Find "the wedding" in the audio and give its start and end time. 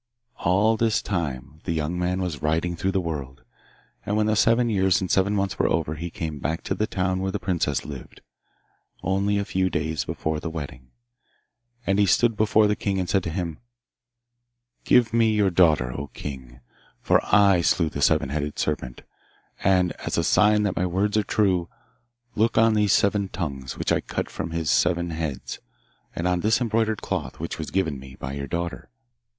10.39-10.87